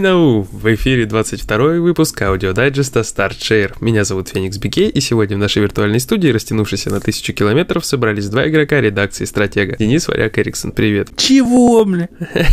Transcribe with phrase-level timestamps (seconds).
[0.00, 0.46] Now!
[0.50, 3.74] В эфире 22 выпуск аудиодайджеста StartShare.
[3.80, 8.28] Меня зовут Феникс Бике, и сегодня в нашей виртуальной студии, растянувшейся на тысячу километров, собрались
[8.28, 9.76] два игрока редакции «Стратега».
[9.76, 11.10] Денис Варяк Эриксон, привет.
[11.16, 12.08] Чего, бля?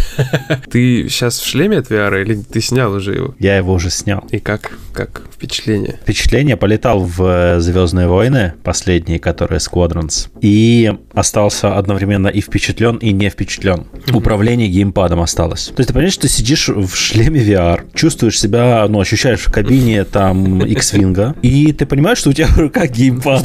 [0.70, 3.36] Ты сейчас в шлеме от VR или ты снял уже его?
[3.40, 4.26] Я его уже снял.
[4.32, 4.71] И как?
[4.94, 5.99] Как впечатление?
[6.02, 13.12] Впечатление полетал в э, Звездные войны, последние, которые Squadrons, и остался одновременно и впечатлен, и
[13.12, 13.88] не впечатлен.
[14.12, 15.68] Управление геймпадом осталось.
[15.68, 19.52] То есть ты понимаешь, что ты сидишь в шлеме VR, чувствуешь себя, ну, ощущаешь в
[19.52, 23.44] кабине там X-Wing, и ты понимаешь, что у тебя в руках геймпад.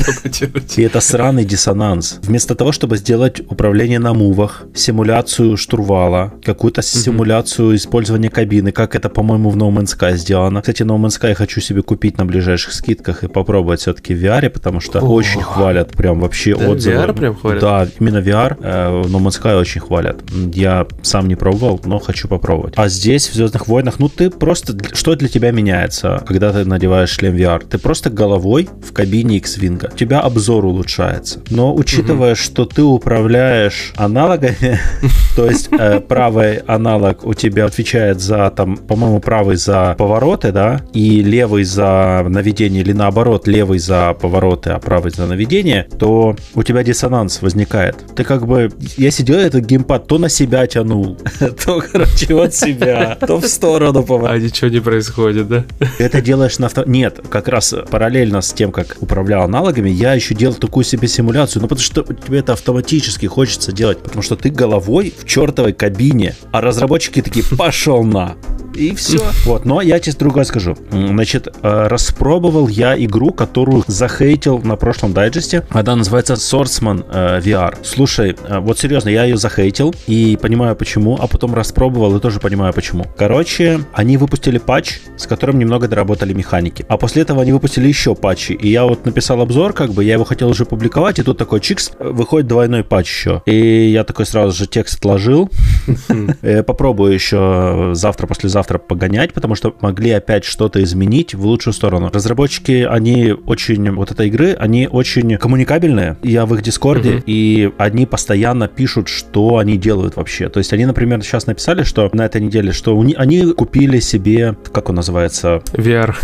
[0.77, 2.19] И это сраный диссонанс.
[2.23, 9.09] Вместо того, чтобы сделать управление на мувах, симуляцию штурвала, какую-то симуляцию использования кабины, как это,
[9.09, 10.61] по-моему, в No Man's Sky сделано.
[10.61, 14.23] Кстати, No Man's Sky я хочу себе купить на ближайших скидках и попробовать все-таки в
[14.25, 15.05] VR, потому что О.
[15.05, 16.97] очень хвалят прям вообще Да, отзывы.
[16.97, 17.61] VR прям хвалят?
[17.61, 20.23] Да, именно VR э, No Man's Sky очень хвалят.
[20.53, 22.75] Я сам не пробовал, но хочу попробовать.
[22.77, 24.77] А здесь, в Звездных войнах, ну ты просто...
[24.95, 27.67] Что для тебя меняется, когда ты надеваешь шлем VR?
[27.69, 29.93] Ты просто головой в кабине X-Wing.
[29.93, 31.41] У тебя обзор улучшается.
[31.51, 34.79] Но учитывая, что ты управляешь аналогами,
[35.37, 40.81] то есть э, правый аналог у тебя отвечает за, там, по-моему, правый за повороты, да,
[40.93, 46.63] и левый за наведение, или наоборот, левый за повороты, а правый за наведение, то у
[46.63, 47.97] тебя диссонанс возникает.
[48.15, 48.71] Ты как бы...
[48.97, 51.19] Я сидел, этот геймпад то на себя тянул,
[51.65, 54.45] то, короче, от себя, то в сторону поворачивал.
[54.45, 55.65] А ничего не происходит, да?
[55.99, 56.85] Это делаешь на авто...
[56.85, 61.63] Нет, как раз параллельно с тем, как управлял аналогами, я еще делал такую себе симуляцию,
[61.63, 66.35] ну потому что тебе это автоматически хочется делать, потому что ты головой в чертовой кабине,
[66.53, 68.37] а разработчики такие, пошел на.
[68.75, 69.21] И все.
[69.45, 70.77] Вот, но я тебе другое скажу.
[70.91, 75.65] Значит, э, распробовал я игру, которую захейтил на прошлом дайджесте.
[75.71, 77.77] Она называется Swordsman э, VR.
[77.83, 82.41] Слушай, э, вот серьезно, я ее захейтил и понимаю почему, а потом распробовал и тоже
[82.41, 83.07] понимаю почему.
[83.17, 86.85] Короче, они выпустили патч, с которым немного доработали механики.
[86.89, 88.53] А после этого они выпустили еще патчи.
[88.53, 91.61] И я вот написал обзор, как бы, я его хотел уже публиковать, и тут такой
[91.61, 93.43] чикс, выходит двойной патч еще.
[93.47, 95.51] И я такой сразу же текст отложил.
[96.67, 102.11] Попробую еще завтра, послезавтра погонять, потому что могли опять что-то изменить в лучшую сторону.
[102.13, 106.17] Разработчики, они очень, вот этой игры, они очень коммуникабельные.
[106.23, 107.23] Я в их дискорде, Мгм.
[107.27, 110.49] и они постоянно пишут, что они делают вообще.
[110.49, 114.01] То есть они, например, сейчас написали, что на этой неделе, что у ни- они купили
[114.01, 116.15] себе, как он называется, VR.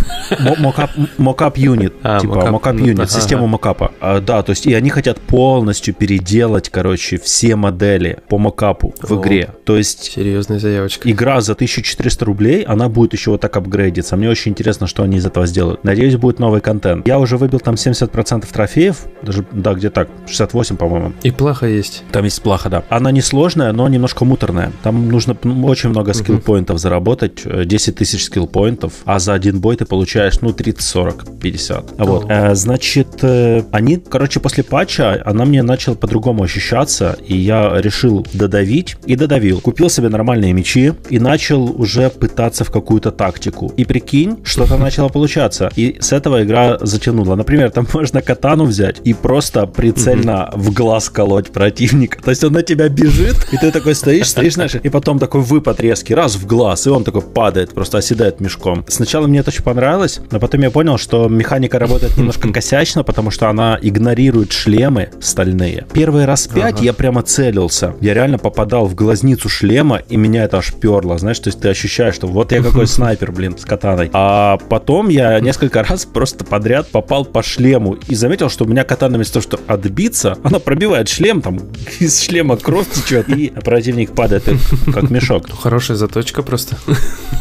[0.40, 3.06] Мо- Mockup mockup unit, А, типа mockup ну, ага.
[3.06, 3.92] систему мокапа.
[4.00, 9.20] А, да, то есть и они хотят полностью переделать, короче, все модели по мокапу в
[9.20, 9.50] игре.
[9.64, 11.10] То есть Серьезная заявочка.
[11.10, 12.29] игра за 1400 рублей,
[12.64, 14.16] она будет еще вот так апгрейдиться.
[14.16, 15.84] Мне очень интересно, что они из этого сделают.
[15.84, 17.06] Надеюсь, будет новый контент.
[17.06, 21.12] Я уже выбил там 70% трофеев, даже, да, где так, 68, по-моему.
[21.22, 22.04] И плохо есть.
[22.12, 22.84] Там есть плаха, да.
[22.88, 24.72] Она не сложная, но немножко муторная.
[24.82, 29.84] Там нужно очень много скилл-поинтов заработать, э, 10 тысяч скилл-поинтов, а за один бой ты
[29.84, 31.84] получаешь, ну, 30, 40, 50.
[31.98, 32.26] Вот.
[32.28, 38.26] Э, Значит, э, они, короче, после патча, она мне начала по-другому ощущаться, и я решил
[38.32, 39.60] додавить, и додавил.
[39.60, 43.72] Купил себе нормальные мечи, и начал уже пытаться в какую-то тактику.
[43.76, 45.70] И прикинь, что-то начало получаться.
[45.76, 47.34] И с этого игра затянула.
[47.34, 52.22] Например, там можно катану взять и просто прицельно в глаз колоть противника.
[52.22, 55.40] То есть он на тебя бежит, и ты такой стоишь, стоишь, знаешь, и потом такой
[55.40, 58.84] выпад резкий, раз в глаз, и он такой падает, просто оседает мешком.
[58.88, 63.30] Сначала мне это очень понравилось, но потом я понял, что механика работает немножко косячно, потому
[63.30, 65.86] что она игнорирует шлемы стальные.
[65.92, 66.84] Первый раз пять Ага.
[66.84, 67.94] я прямо целился.
[68.00, 71.68] Я реально попадал в глазницу шлема, и меня это аж перло, знаешь, то есть ты
[71.68, 74.10] ощущаешь, что вот я какой снайпер, блин, с катаной.
[74.12, 78.84] А потом я несколько раз просто подряд попал по шлему и заметил, что у меня
[78.84, 81.58] катана вместо того, что отбиться, она пробивает шлем, там
[82.00, 84.44] из шлема кровь течет, и противник падает
[84.92, 85.48] как- мешок.
[85.48, 86.76] Ну, Хорошая заточка просто.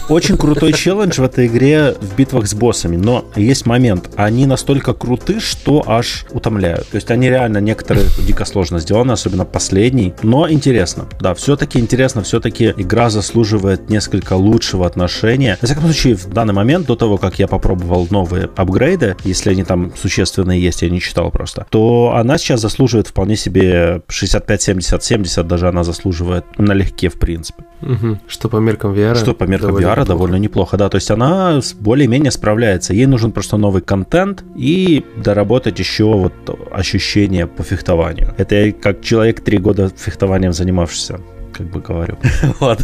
[0.09, 4.09] Очень крутой челлендж в этой игре в битвах с боссами, но есть момент.
[4.15, 6.87] Они настолько круты, что аж утомляют.
[6.89, 11.05] То есть они реально некоторые дико сложно сделаны, особенно последний, но интересно.
[11.19, 15.57] Да, все-таки интересно, все-таки игра заслуживает несколько лучшего отношения.
[15.61, 19.63] На всяком случае, в данный момент, до того, как я попробовал новые апгрейды, если они
[19.63, 25.03] там существенные есть, я не читал просто, то она сейчас заслуживает вполне себе 65, 70,
[25.03, 27.63] 70 даже она заслуживает налегке, в принципе.
[27.81, 28.19] Мгм.
[28.27, 29.15] Что по меркам VR.
[29.15, 30.07] Что по меркам довольно VR неплохо.
[30.07, 30.89] довольно неплохо, да.
[30.89, 32.93] То есть она более-менее справляется.
[32.93, 36.33] Ей нужен просто новый контент и доработать еще вот
[36.71, 38.33] ощущение по фехтованию.
[38.37, 41.21] Это я как человек три года фехтованием занимавшийся
[41.59, 42.17] как бы говорю.
[42.59, 42.81] Вот.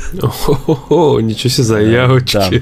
[0.90, 2.62] О, ничего себе заявочки.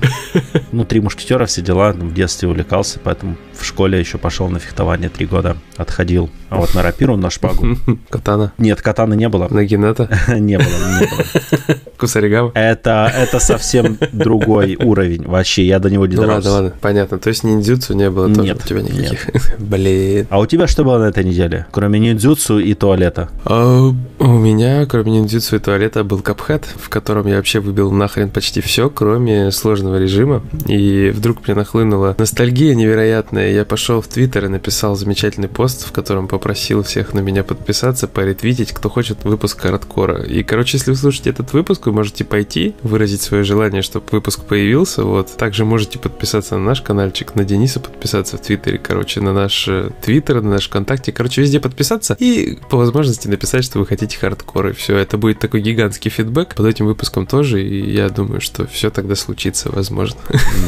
[0.72, 4.60] Ну, три мушкетера, все дела, ну, в детстве увлекался, поэтому в школе еще пошел на
[4.60, 5.58] фехтование три года.
[5.78, 6.30] Отходил.
[6.50, 7.78] А вот на рапиру, на шпагу.
[8.10, 8.54] Катана.
[8.58, 9.48] Нет, катаны не было.
[9.50, 10.08] Нагината.
[10.28, 11.78] Не было, не было.
[11.98, 12.52] Кусаригама.
[12.54, 15.24] Это, это совсем другой уровень.
[15.26, 16.36] Вообще, я до него не Ну дорос.
[16.46, 17.18] ладно, ладно, понятно.
[17.18, 19.28] То есть ниндзюцу не было тоже у тебя никаких.
[19.60, 20.28] Блин.
[20.30, 21.66] А у тебя что было на этой неделе?
[21.72, 23.30] Кроме ниндзюцу и туалета.
[23.46, 23.90] А,
[24.20, 28.62] у меня, кроме ниндзюцу и туалета, был Cuphead, в котором я вообще выбил нахрен почти
[28.62, 30.44] все, кроме сложного режима.
[30.68, 33.43] И вдруг мне нахлынула ностальгия невероятная.
[33.52, 38.08] Я пошел в Твиттер и написал замечательный пост, в котором попросил всех на меня подписаться,
[38.08, 40.24] поретвитить, кто хочет выпуск хардкора.
[40.24, 44.44] И, короче, если вы слушаете этот выпуск, вы можете пойти, выразить свое желание, чтобы выпуск
[44.44, 45.04] появился.
[45.04, 45.36] Вот.
[45.38, 49.90] Также можете подписаться на наш каналчик, на Дениса подписаться в Твиттере, короче, на наш э,
[50.02, 51.12] Твиттер, на наш ВКонтакте.
[51.12, 54.68] Короче, везде подписаться и по возможности написать, что вы хотите хардкор.
[54.68, 57.64] И все, это будет такой гигантский фидбэк под этим выпуском тоже.
[57.64, 60.20] И я думаю, что все тогда случится, возможно.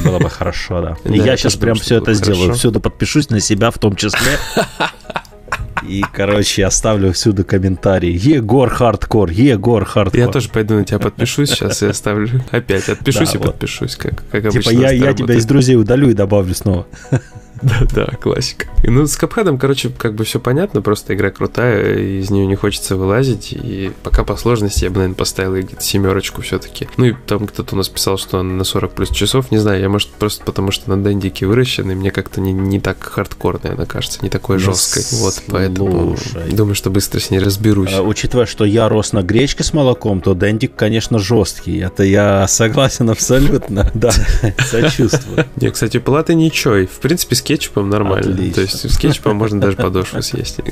[0.04, 0.98] Было бы хорошо, да.
[1.06, 2.56] Я сейчас прям все это сделаю.
[2.66, 4.40] Всюду подпишусь на себя в том числе.
[5.88, 8.10] И, короче, оставлю всюду комментарии.
[8.12, 10.20] Егор хардкор, Егор хардкор.
[10.20, 12.44] Я тоже пойду на тебя подпишусь сейчас и оставлю.
[12.50, 13.52] Опять отпишусь Да, и вот.
[13.52, 14.64] подпишусь, как, как обычно.
[14.64, 16.88] Типа я, я тебя из друзей удалю и добавлю снова.
[17.62, 18.68] Да, да, классика.
[18.84, 22.30] И, Ну, с Cuphead ом, короче, как бы все понятно, просто игра крутая, и из
[22.30, 26.88] нее не хочется вылазить, и пока по сложности я бы, наверное, поставил где-то семерочку все-таки.
[26.98, 29.81] Ну, и там кто-то у нас писал, что она на 40 плюс часов, не знаю,
[29.81, 33.60] я, может, просто потому что на дендике выращен, и мне как-то не, не так хардкор,
[33.63, 35.04] наверное, кажется, не такой Ну, жесткой.
[35.19, 36.51] Вот, поэтому слушай.
[36.51, 37.92] думаю, что быстро с ней разберусь.
[37.94, 41.80] А, Учитывая, что я рос на гречке с молоком, то дендик, конечно, жесткий.
[41.80, 43.90] Это я согласен абсолютно.
[43.94, 44.12] Да,
[44.69, 45.46] сочувствую.
[45.58, 48.34] Не, кстати, платы ничего, в принципе, с кетчупом нормально.
[48.34, 48.56] Отлично.
[48.56, 50.60] То есть с кетчупом можно даже подошву съесть.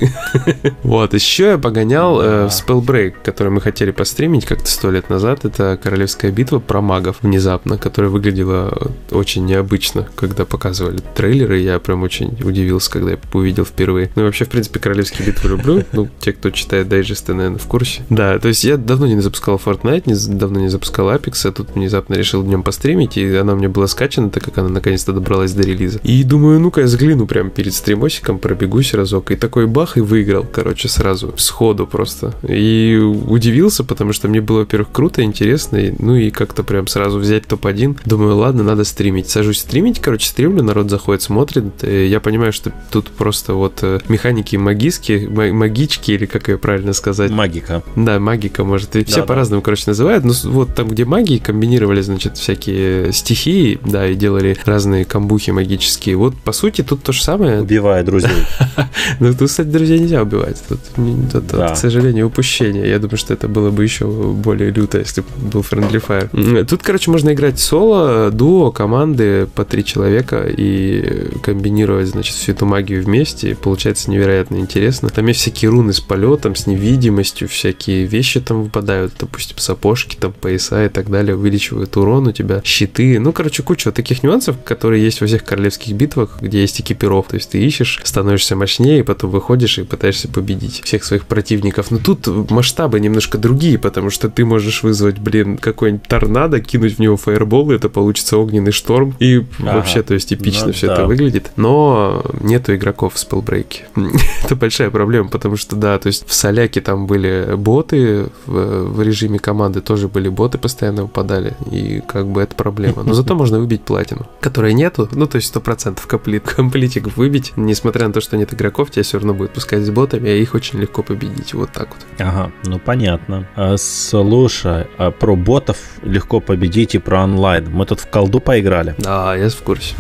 [0.84, 5.46] Вот, еще я погонял э, в Spellbreak, который мы хотели постримить как-то сто лет назад.
[5.46, 11.60] Это королевская битва про магов внезапно, которая выглядела очень необычно, когда показывали трейлеры.
[11.60, 14.12] Я прям очень удивился, когда я увидел впервые.
[14.16, 15.84] Ну и вообще, в принципе, королевские битвы люблю.
[15.92, 18.02] Ну, те, кто читает дайджесты, наверное, в курсе.
[18.10, 21.76] Да, то есть я давно не запускал Fortnite, не, давно не запускал Apex, а тут
[21.76, 25.54] внезапно решил днем постримить, и она у меня была скачана, так как она наконец-то добралась
[25.54, 26.00] до релиза.
[26.04, 30.46] И думаю, ну-ка я загляну прям перед стримосиком, пробегусь разок, и такой бах, и выиграл,
[30.52, 32.34] короче, сразу, сходу просто.
[32.48, 37.20] И удивился, потому что мне было, во-первых, круто, интересно, и- ну и как-то прям сразу
[37.20, 37.98] взять топ-1.
[38.06, 39.30] Думаю, ладно, надо стримить.
[39.30, 41.66] Сажусь стримить, короче, стримлю, народ заходит, смотрит.
[41.84, 46.58] Э, Я понимаю, что тут просто вот э, механики магиски, ма- магички, или как ее
[46.58, 47.84] правильно сказать, Магика.
[47.98, 48.96] да, магика, может.
[48.96, 49.28] И все Да-да.
[49.28, 50.24] по-разному, короче, называют.
[50.24, 55.52] Но с- вот там, где магии комбинировали, значит, всякие стихии, да, и делали разные камбухи
[55.52, 56.16] магические.
[56.16, 57.62] Вот, по сути, тут то же самое.
[57.62, 58.32] Убивая друзей.
[59.20, 60.62] Но тут, кстати, друзей нельзя убивать.
[60.68, 62.88] Тут, к сожалению, упущение.
[62.88, 66.66] Я думаю, что это было бы еще более люто, если бы был Friendly Fire.
[66.66, 72.66] Тут, короче, можно играть соло, дуо, команды по три человека и комбинировать, значит, всю эту
[72.66, 73.56] магию вместе.
[73.56, 75.10] Получается невероятно интересно.
[75.10, 80.34] Там есть всякие руны с полетом, с невидимостью, всякие вещи там выпадают, допустим, сапожки, там,
[80.34, 83.20] пояса и так далее, увеличивают урон у тебя, щиты.
[83.20, 87.28] Ну, короче, куча вот таких нюансов, которые есть во всех королевских битвах, где есть экипиров.
[87.28, 91.92] То есть ты ищешь, становишься мощнее, и потом выходишь и пытаешься победить всех своих противников.
[91.92, 97.00] Но тут масштабы немножко другие, потому что ты можешь вызвать, блин, какой-нибудь торнадо, кинуть в
[97.00, 99.16] него фаербол, и это получится огненный шторм.
[99.20, 99.78] И Ага.
[99.78, 100.94] вообще, то есть эпично Ну все да.
[100.94, 101.52] это выглядит.
[101.56, 103.86] Но нету игроков в спелбрейке.
[104.44, 109.02] это большая проблема, потому что, да, то есть в Соляке там были боты, в, в
[109.02, 113.04] режиме команды тоже были боты, постоянно выпадали, и как бы это проблема.
[113.04, 116.00] Но зато можно выбить платину, которой нету, ну, то есть 100%
[116.40, 119.90] комплит, комплитик выбить, несмотря на то, что нет игроков, тебя все равно будет пускать с
[119.90, 122.06] ботами, а их очень легко победить, вот так вот.
[122.20, 123.48] Ага, ну понятно.
[123.56, 127.70] А, слушай, а про ботов легко победить и про онлайн.
[127.72, 128.96] Мы тут в колду поиграли.
[128.98, 129.96] Да, я в курсе.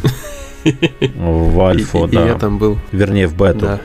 [0.63, 2.25] В альфу, и, и да.
[2.25, 3.59] я там был, Вернее, в бету.
[3.59, 3.79] да,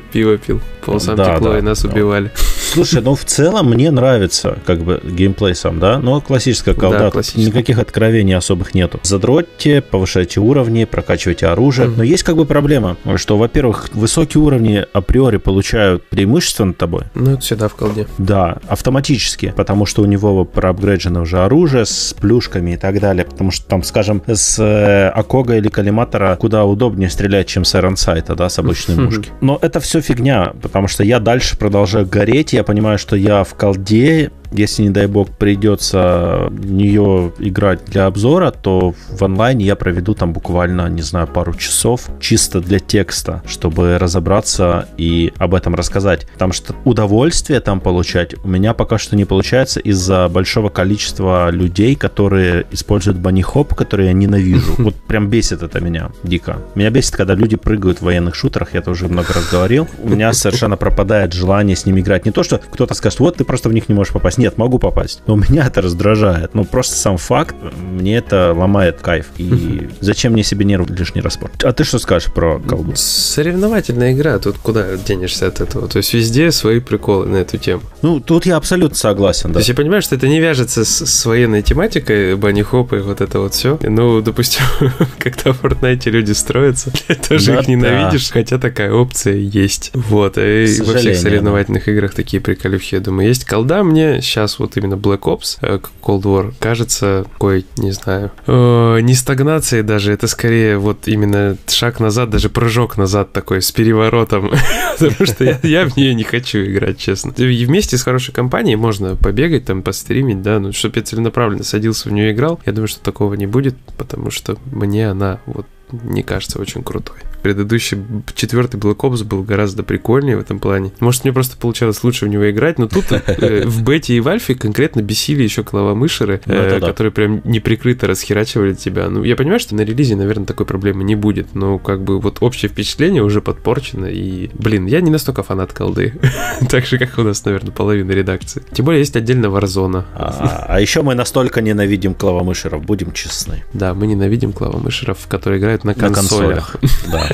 [0.12, 2.30] пиво пил, полосам Да, текло, да, и нас убивали.
[2.72, 5.98] Слушай, ну в целом мне нравится как бы геймплей сам, да?
[5.98, 7.44] Ну, классическая колда, Да, классическая.
[7.46, 8.98] никаких откровений особых нету.
[9.02, 11.88] Задротьте, повышайте уровни, прокачивайте оружие.
[11.88, 11.98] Мгм.
[11.98, 17.02] Но есть как бы проблема, что, во-первых, высокие уровни априори получают преимущество над тобой.
[17.14, 18.06] Ну, это всегда в колде.
[18.18, 23.24] Да, автоматически, потому что у него проапгрейджено уже оружие с плюшками и так далее.
[23.24, 28.34] Потому что там, скажем, с э, Акога или Калиматора куда удобнее стрелять, чем с Сайта,
[28.34, 29.04] да, с обычной Мгм.
[29.04, 29.30] мушки.
[29.40, 33.54] Но это все фигня, потому что я дальше продолжаю гореть, я понимаю, что я в
[33.54, 40.14] колде если, не дай бог, придется нее играть для обзора, то в онлайне я проведу
[40.14, 46.26] там буквально, не знаю, пару часов чисто для текста, чтобы разобраться и об этом рассказать.
[46.32, 51.94] Потому что удовольствие там получать у меня пока что не получается из-за большого количества людей,
[51.94, 54.74] которые используют банихоп, которые я ненавижу.
[54.82, 56.58] Вот прям бесит это меня дико.
[56.74, 59.88] Меня бесит, когда люди прыгают в военных шутерах, я это уже много раз говорил.
[60.02, 62.24] У меня совершенно пропадает желание с ними играть.
[62.24, 64.38] Не то, что кто-то скажет, вот ты просто в них не можешь попасть.
[64.42, 65.22] Нет, могу попасть.
[65.28, 66.54] Но меня это раздражает.
[66.54, 69.26] Ну, просто сам факт, мне это ломает кайф.
[69.38, 72.92] И зачем мне себе нервы лишний раз А ты что скажешь про колду?
[72.96, 75.86] Соревновательная игра, тут куда денешься от этого?
[75.86, 77.82] То есть везде свои приколы на эту тему.
[78.02, 79.54] Ну, тут я абсолютно согласен, да.
[79.54, 82.64] То есть я понимаю, что это не вяжется с, с военной тематикой, банни и
[83.00, 83.78] вот это вот все.
[83.80, 84.64] Ну, допустим,
[85.18, 88.32] когда в Fortnite люди строятся, ты тоже да, их ненавидишь, да.
[88.32, 89.92] хотя такая опция есть.
[89.94, 91.92] Вот, и во всех соревновательных да.
[91.92, 93.44] играх такие приколюхи, я думаю, есть.
[93.44, 99.00] Колда мне сейчас вот именно Black Ops, э, Cold War, кажется, какой, не знаю, э,
[99.00, 104.50] не стагнацией даже, это скорее вот именно шаг назад, даже прыжок назад такой с переворотом,
[104.98, 107.32] потому что я, я в нее не хочу играть, честно.
[107.36, 112.08] И вместе с хорошей компанией можно побегать, там, постримить, да, ну, чтобы я целенаправленно садился
[112.08, 116.22] в нее играл, я думаю, что такого не будет, потому что мне она вот не
[116.22, 117.18] кажется очень крутой.
[117.42, 117.98] Предыдущий
[118.34, 120.92] четвертый Black Ops был гораздо прикольнее в этом плане.
[121.00, 124.28] Может, мне просто получалось лучше в него играть, но тут э, в бете и в
[124.28, 129.08] альфе конкретно бесили еще клавомышеры, ну, э, которые прям неприкрыто расхерачивали тебя.
[129.08, 132.38] Ну, я понимаю, что на релизе, наверное, такой проблемы не будет, но как бы вот
[132.40, 136.14] общее впечатление уже подпорчено, и, блин, я не настолько фанат колды,
[136.68, 138.62] так же, как у нас, наверное, половина редакции.
[138.72, 140.04] Тем более есть отдельно Warzone.
[140.14, 143.64] А, а еще мы настолько ненавидим клавомышеров, будем честны.
[143.72, 146.76] Да, мы ненавидим клавомышеров, которые играют на консолях.
[147.10, 147.26] Да.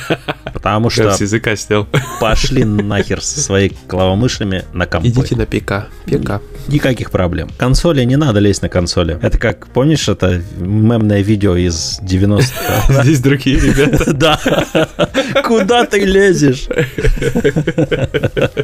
[0.52, 1.12] Потому что...
[1.12, 1.86] с языка снял.
[2.20, 5.08] Пошли нахер со своими клавомышами на компе.
[5.08, 5.88] Идите на ПК.
[6.06, 6.40] ПК.
[6.68, 7.48] Никаких проблем.
[7.56, 9.18] Консоли не надо лезть на консоли.
[9.22, 13.02] Это как, помнишь, это мемное видео из 90-х?
[13.02, 14.14] Здесь другие ребята.
[14.18, 14.40] Да.
[15.44, 16.66] Куда ты лезешь?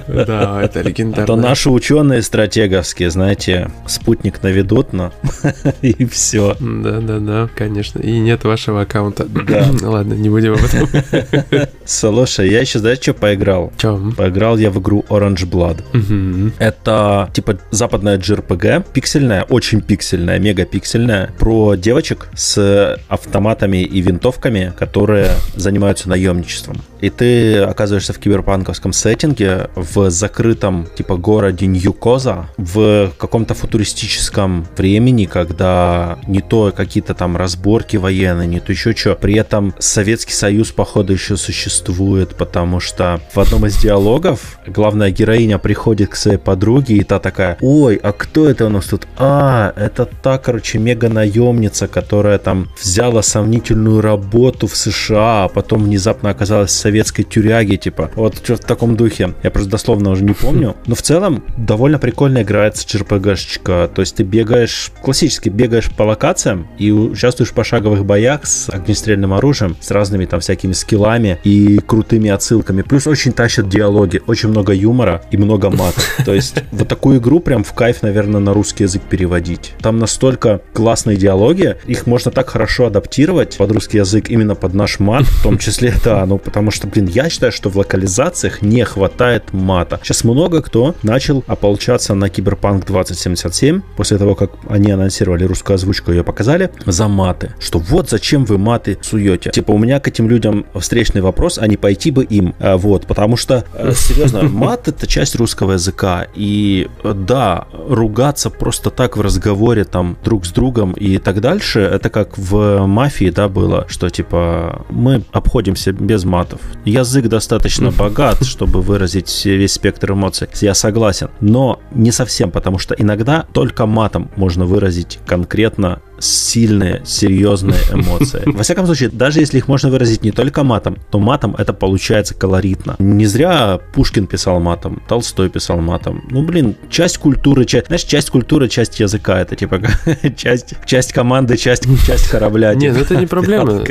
[0.08, 1.22] Да, это легендарно.
[1.22, 5.12] Это наши ученые стратеговские, знаете, спутник наведут, но
[5.82, 6.56] и все.
[6.58, 8.00] Да-да-да, конечно.
[8.00, 9.26] И нет вашего аккаунта.
[9.26, 9.70] Да.
[9.82, 10.88] Ладно, не будем об этом.
[11.84, 13.72] Слушай, я еще, знаешь, что поиграл?
[13.78, 14.12] Чем?
[14.12, 16.52] Поиграл я в игру Orange Blood.
[16.58, 24.72] Это, типа, западная JRPG, пиксельная, очень пиксельная, мега пиксельная, про девочек с автоматами и винтовками,
[24.78, 26.80] которые занимаются наемничеством.
[27.00, 35.26] И ты оказываешься в киберпанковском сеттинге в закрытом, типа, городе Нью-Коза, в каком-то футуристическом времени,
[35.26, 39.14] когда не то какие-то там разборки военные, не то еще что.
[39.14, 45.58] При этом Советский Союз, походу, еще существует, потому что в одном из диалогов главная героиня
[45.58, 49.06] приходит к своей подруге, и та такая, ой, а кто это у нас тут?
[49.16, 56.30] А, это та, короче, мега-наемница, которая там взяла сомнительную работу в США, а потом внезапно
[56.30, 59.34] оказалась в советской тюряге, типа, вот что в таком духе.
[59.42, 60.76] Я просто дословно уже не помню.
[60.86, 63.88] Но в целом довольно прикольно играется JRPG-шечка.
[63.94, 69.32] То есть ты бегаешь, классически бегаешь по локациям и участвуешь в пошаговых боях с огнестрельным
[69.32, 71.03] оружием, с разными там всякими скиллами
[71.44, 72.82] и крутыми отсылками.
[72.82, 76.00] Плюс очень тащат диалоги, очень много юмора и много мата.
[76.24, 79.74] То есть вот такую игру прям в кайф, наверное, на русский язык переводить.
[79.80, 84.98] Там настолько классные диалоги, их можно так хорошо адаптировать под русский язык именно под наш
[84.98, 88.84] мат, в том числе, да, ну потому что, блин, я считаю, что в локализациях не
[88.84, 90.00] хватает мата.
[90.02, 96.10] Сейчас много кто начал ополчаться на Киберпанк 2077, после того, как они анонсировали русскую озвучку,
[96.10, 97.54] ее показали, за маты.
[97.58, 99.50] Что вот зачем вы маты суете.
[99.50, 102.54] Типа у меня к этим людям встречный вопрос, а не пойти бы им.
[102.60, 106.26] А, вот, потому что, э, серьезно, мат это часть русского языка.
[106.34, 112.10] И да, ругаться просто так в разговоре там друг с другом и так дальше, это
[112.10, 116.60] как в мафии, да, было, что типа мы обходимся без матов.
[116.84, 120.48] Язык достаточно богат, чтобы выразить весь спектр эмоций.
[120.60, 121.30] Я согласен.
[121.40, 128.42] Но не совсем, потому что иногда только матом можно выразить конкретно сильные, серьезные эмоции.
[128.46, 132.34] Во всяком случае, даже если их можно выразить не только матом, то матом это получается
[132.34, 132.96] колоритно.
[132.98, 136.24] Не зря Пушкин писал матом, Толстой писал матом.
[136.30, 139.80] Ну, блин, часть культуры, часть, знаешь, часть культуры, часть языка, это типа
[140.36, 142.74] часть, часть команды, часть, часть корабля.
[142.74, 143.84] Нет, ну это не проблема.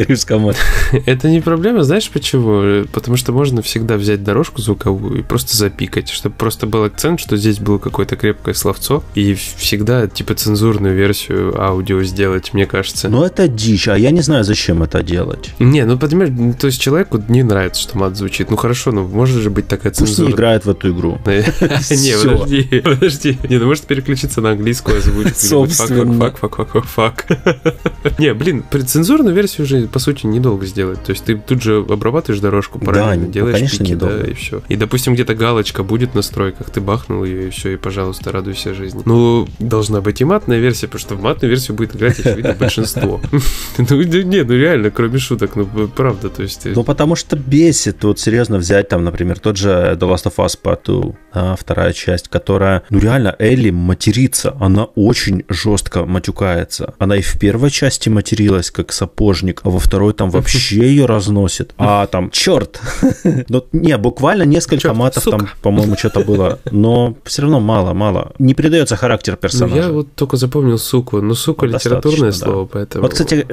[1.05, 2.85] Это не проблема, знаешь почему?
[2.91, 7.37] Потому что можно всегда взять дорожку звуковую и просто запикать, чтобы просто был акцент, что
[7.37, 13.09] здесь было какое-то крепкое словцо, и всегда типа цензурную версию аудио сделать, мне кажется.
[13.09, 15.51] Ну, это дичь, а я не знаю, зачем это делать.
[15.59, 18.51] Не, ну, понимаешь, ну, то есть человеку не нравится, что мат звучит.
[18.51, 20.27] Ну, хорошо, ну, может же быть такая Пусть цензура.
[20.27, 21.19] не играет в эту игру.
[21.25, 23.37] Не, подожди, подожди.
[23.49, 25.33] Не, ну может переключиться на английскую озвучку.
[25.35, 26.19] Собственно.
[26.19, 27.25] Fuck, fuck, fuck, fuck, fuck.
[28.19, 31.03] Не, блин, цензурную версию уже, по сути, недолго сделать.
[31.03, 34.61] То есть ты тут же обрабатываешь дорожку, параллельно ну, делаешь пики, да, и все.
[34.69, 38.73] И, допустим, где-то галочка будет в настройках, ты бахнул ее, и все, и, пожалуйста, радуйся
[38.73, 39.01] жизни.
[39.05, 43.21] Ну, должна быть и матная версия, потому что в матную версию будет играть, очевидно, большинство.
[43.77, 46.65] Ну, не, ну реально, кроме шуток, ну, правда, то есть...
[46.65, 50.57] Ну, потому что бесит, вот серьезно взять там, например, тот же The Last of Us
[50.61, 56.93] Part 2, а, вторая часть, которая, ну реально, Элли матерится, она очень жестко матюкается.
[56.99, 61.73] Она и в первой части материлась, как сапожник, а во второй там вообще ее разносит.
[61.77, 62.79] А там, черт!
[63.49, 68.33] Ну, не, буквально несколько матов там, по-моему, что-то было, но все равно мало, мало.
[68.39, 69.75] Не передается характер Ну, персонажа.
[69.75, 71.21] я вот только запомнил суку.
[71.21, 72.51] Ну, сука, Ну, литературное достаточно, да.
[72.53, 73.01] слово, поэтому...
[73.03, 73.45] Вот, кстати,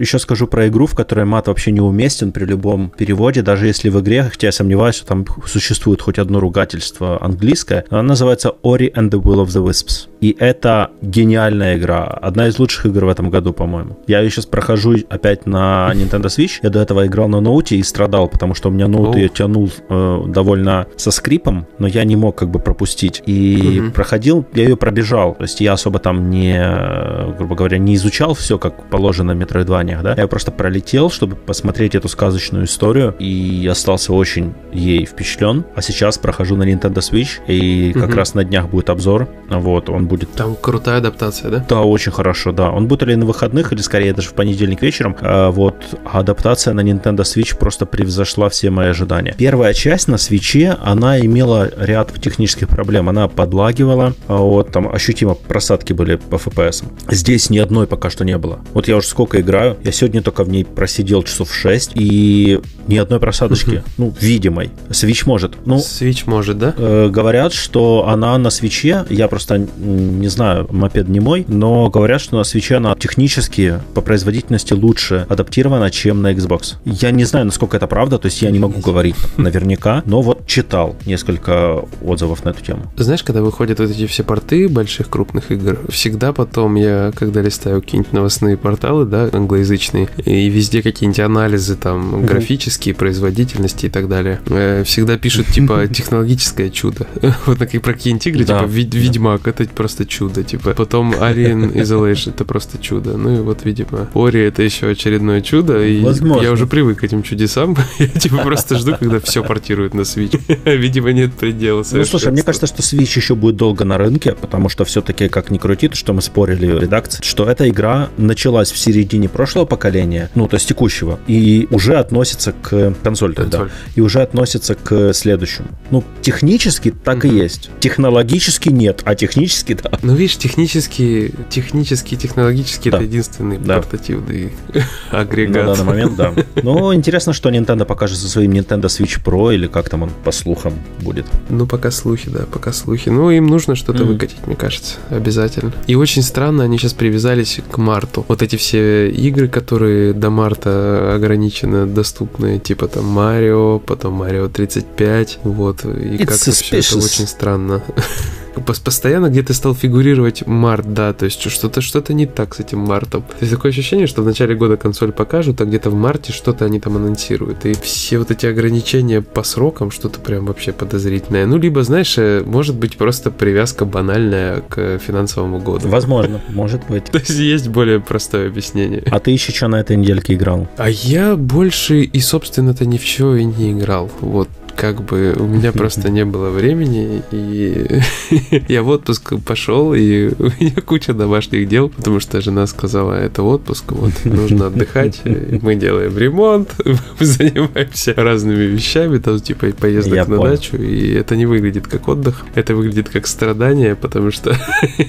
[0.00, 3.88] еще скажу про игру, в которой мат вообще не уместен при любом переводе, даже если
[3.88, 8.92] в игре, хотя я сомневаюсь, что там существует хоть одно ругательство английское, она называется Ori
[8.92, 10.08] and the Will of the Wisps.
[10.20, 13.98] И это гениальная игра, одна из лучших игр в этом году, по-моему.
[14.06, 17.82] Я ее сейчас прохожу опять на Nintendo Switch, я до этого играл на ноуте и
[17.82, 19.18] страдал, потому что у меня ноут О.
[19.18, 23.22] ее тянул э, довольно со скрипом, но я не мог как бы пропустить.
[23.26, 23.92] И Мгм.
[23.92, 28.34] проходил, я ее пробежал, то есть я особо там не, э, грубо говоря, не изучал
[28.34, 33.66] все, как положено в метроидваниях, да, я просто пролетел, чтобы посмотреть эту сказочную историю, и
[33.70, 35.64] остался очень ей впечатлен.
[35.74, 38.18] А сейчас прохожу на Nintendo Switch, и как Мгм.
[38.18, 41.64] раз на днях будет обзор, вот, он будет Там крутая адаптация, да?
[41.68, 42.70] да, очень хорошо, да.
[42.70, 45.16] Он будет или на выходных, или скорее даже в понедельник вечером.
[45.20, 45.74] А, вот
[46.12, 49.34] адаптация на Nintendo Switch просто превзошла все мои ожидания.
[49.36, 53.08] Первая часть на свече, она имела ряд технических проблем.
[53.08, 56.84] Она подлагивала, а вот там ощутимо просадки были по FPS.
[57.10, 58.60] Здесь ни одной пока что не было.
[58.72, 62.96] Вот я уже сколько играю, я сегодня только в ней просидел часов 6, и ни
[62.96, 64.70] одной просадочки, ну, видимой.
[64.90, 65.54] Switch может.
[65.66, 66.74] Ну, Switch может, да?
[66.76, 72.20] Э, Говорят, что она на свече, я просто не знаю, мопед не мой, но говорят,
[72.20, 76.74] что на свече она технически по производительности лучше адаптирована, чем на Xbox.
[76.84, 80.46] Я не знаю, насколько это правда, то есть я не могу говорить наверняка, но вот
[80.46, 82.82] читал несколько отзывов на эту тему.
[82.96, 87.63] Знаешь, когда выходят вот эти все порты больших крупных игр, всегда потом я, когда листаю
[87.64, 94.40] какие-нибудь новостные порталы, да, англоязычные, и везде какие-нибудь анализы там графические, производительности и так далее,
[94.46, 97.06] э, всегда пишут типа технологическое чудо.
[97.46, 100.74] Вот такие про какие-нибудь игры, типа «Вид- Ведьмак, это просто чудо, типа.
[100.74, 103.16] Потом Alien Isolation, это просто чудо.
[103.16, 106.00] Ну и вот, видимо, Ори это еще очередное чудо, и
[106.42, 107.76] я уже привык к этим чудесам.
[107.98, 110.38] Я типа просто жду, когда все портируют на Switch.
[110.64, 114.68] Видимо, нет предела Ну, слушай, мне кажется, что Switch еще будет долго на рынке, потому
[114.68, 118.72] что все-таки, как ни крути, то, что мы спорили в редакции, что эта игра началась
[118.72, 123.76] в середине прошлого поколения, ну, то есть текущего, и уже относится к консоль, тогда, Консоль.
[123.94, 125.68] и уже относится к следующему.
[125.90, 127.36] Ну, технически так и Мгм.
[127.36, 127.70] есть.
[127.80, 129.90] Технологически нет, а технически да.
[130.02, 132.96] Ну, видишь, технически, технически, технологически Да.
[132.98, 133.76] это единственный Да.
[133.76, 134.52] портативный
[135.12, 135.66] На агрегат.
[135.66, 136.34] данный момент, да.
[136.62, 140.32] Но интересно, что Nintendo покажет со своим Nintendo Switch Pro, или как там он по
[140.32, 141.26] слухам будет.
[141.48, 143.08] Ну, пока слухи, да, пока слухи.
[143.10, 144.14] Ну, им нужно что-то Мгм.
[144.14, 145.72] выкатить, мне кажется, обязательно.
[145.86, 148.24] И очень странно, они сейчас привязались к марту.
[148.28, 155.38] Вот эти все игры, которые до марта ограниченно доступны, типа там Марио, потом Марио 35,
[155.44, 157.82] вот, и как-то все это очень странно.
[158.56, 162.78] Пос- Постоянно где-то стал фигурировать март, да, то есть что-то что-то не так с этим
[162.80, 163.22] мартом.
[163.22, 166.64] То есть такое ощущение, что в начале года консоль покажут, а где-то в марте что-то
[166.64, 167.64] они там анонсируют.
[167.66, 171.46] И все вот эти ограничения по срокам, что-то прям вообще подозрительное.
[171.46, 175.88] Ну, либо, знаешь, э, может быть просто привязка банальная к финансовому году.
[175.88, 177.04] Возможно, может быть.
[177.06, 179.02] То есть есть более простое объяснение.
[179.10, 180.68] А ты еще что на этой недельке играл?
[180.76, 184.10] А я больше и, собственно-то, ни в чё и не играл.
[184.20, 188.00] Вот как бы у меня просто не было времени, и
[188.68, 193.42] я в отпуск пошел, и у меня куча домашних дел, потому что жена сказала, это
[193.42, 200.24] отпуск, вот, нужно отдыхать, мы делаем ремонт, мы занимаемся разными вещами, там, типа, поездок Я
[200.26, 200.50] на понял.
[200.52, 204.56] дачу, и это не выглядит как отдых, это выглядит как страдание, потому что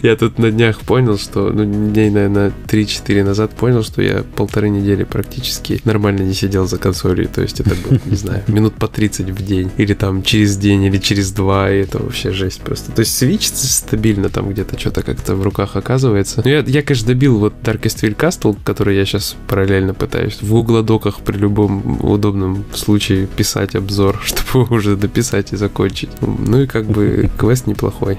[0.02, 4.70] я тут на днях понял, что, ну, дней, наверное, 3-4 назад понял, что я полторы
[4.70, 8.88] недели практически нормально не сидел за консолью, то есть это было, не знаю, минут по
[8.88, 12.62] 30 в день день, или там через день, или через два, и это вообще жесть
[12.62, 12.92] просто.
[12.92, 16.42] То есть Switch стабильно там где-то что-то как-то в руках оказывается.
[16.44, 20.54] Но я, я, конечно, добил вот Darkest Will Castle, который я сейчас параллельно пытаюсь в
[20.54, 26.10] углодоках при любом удобном случае писать обзор, чтобы уже дописать и закончить.
[26.22, 28.18] Ну и как бы квест неплохой.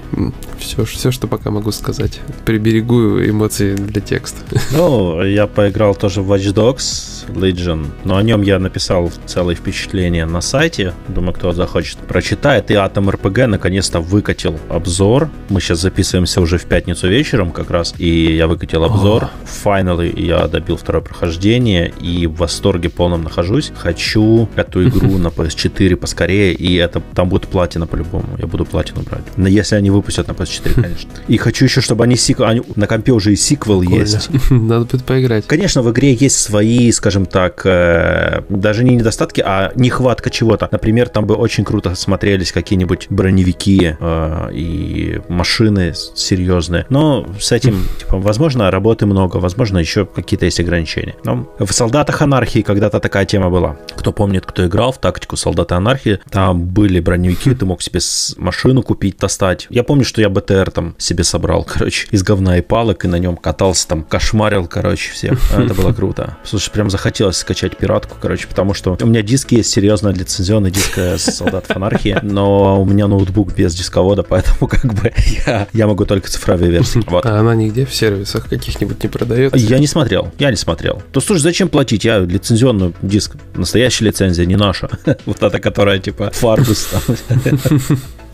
[0.59, 2.19] Все, все, что пока могу сказать.
[2.45, 4.39] Приберегу эмоции для текста.
[4.71, 10.25] Ну, я поиграл тоже в Watch Dogs Legion, но о нем я написал целое впечатление
[10.25, 10.93] на сайте.
[11.07, 12.71] Думаю, кто захочет прочитает.
[12.71, 15.29] И Atom RPG наконец-то выкатил обзор.
[15.49, 19.29] Мы сейчас записываемся уже в пятницу вечером как раз, и я выкатил обзор.
[19.63, 23.71] Finally я добил второе прохождение, и в восторге полном нахожусь.
[23.75, 28.37] Хочу эту игру на PS4 поскорее, и это там будет платина по-любому.
[28.37, 29.23] Я буду платину брать.
[29.35, 31.09] Но если они выпустят на PS4, конечно.
[31.27, 34.29] И хочу еще, чтобы они, сиквел, они на компе уже и сиквел есть.
[34.49, 35.45] Надо будет поиграть.
[35.47, 40.67] Конечно, в игре есть свои, скажем так, э, даже не недостатки, а нехватка чего-то.
[40.71, 46.85] Например, там бы очень круто смотрелись какие-нибудь броневики э, и машины серьезные.
[46.89, 51.15] Но с этим, типа, возможно, работы много, возможно, еще какие-то есть ограничения.
[51.23, 53.77] Но в «Солдатах анархии» когда-то такая тема была.
[53.95, 57.99] Кто помнит, кто играл в тактику «Солдаты анархии», там были броневики, ты мог себе
[58.37, 59.67] машину купить, достать.
[59.69, 63.17] Я помню, что я БТР там себе собрал, короче, из говна и палок, и на
[63.17, 65.39] нем катался, там кошмарил, короче, всех.
[65.51, 66.37] Это было круто.
[66.43, 70.97] Слушай, прям захотелось скачать пиратку, короче, потому что у меня диски есть серьезно лицензионный диск
[70.97, 75.11] с «Солдат анархии», но у меня ноутбук без дисковода, поэтому как бы
[75.45, 77.03] я, я могу только цифровые версии.
[77.07, 77.25] Вот.
[77.25, 79.57] А она нигде в сервисах каких-нибудь не продается?
[79.57, 81.01] Я не смотрел, я не смотрел.
[81.11, 82.03] То слушай, зачем платить?
[82.03, 84.89] Я лицензионную диск, настоящая лицензия, не наша.
[85.25, 86.89] Вот эта, которая типа Фаргус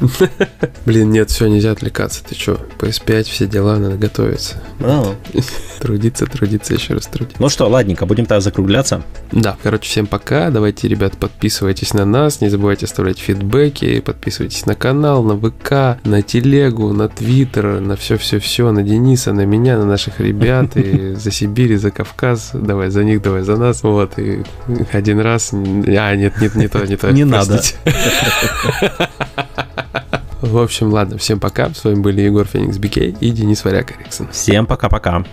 [0.86, 2.24] Блин, нет, все, нельзя отвлекаться.
[2.24, 4.62] Ты что, PS5, все дела, надо готовиться.
[4.80, 5.16] А.
[5.80, 7.42] Трудиться, трудиться, еще раз трудиться.
[7.42, 9.04] Ну что, ладненько, будем тогда закругляться.
[9.32, 10.50] Да, короче, всем пока.
[10.50, 16.22] Давайте, ребят, подписывайтесь на нас, не забывайте оставлять фидбэки, подписывайтесь на канал, на ВК, на
[16.22, 21.74] Телегу, на Твиттер, на все-все-все, на Дениса, на меня, на наших ребят, и за Сибирь,
[21.74, 22.52] и за Кавказ.
[22.54, 23.84] Давай за них, давай за нас.
[23.84, 24.44] Вот, и
[24.92, 25.52] один раз...
[25.54, 27.12] А, нет, нет, не то, не то.
[27.12, 27.62] Не надо.
[30.44, 31.74] В общем, ладно, всем пока.
[31.74, 34.28] С вами были Егор Феникс Бикей и Денис Варяк Эриксон.
[34.30, 35.24] Всем пока-пока.